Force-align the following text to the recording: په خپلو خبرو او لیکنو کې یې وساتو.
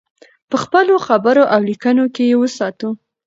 په 0.49 0.55
خپلو 0.63 0.93
خبرو 1.07 1.43
او 1.53 1.59
لیکنو 1.69 2.05
کې 2.15 2.23
یې 2.29 2.35
وساتو. 2.41 2.89